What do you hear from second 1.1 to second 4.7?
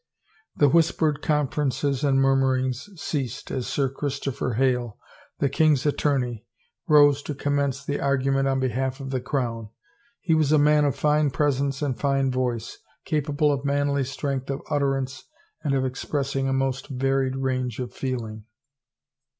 conferences and murmurings ceased as Sir Christopher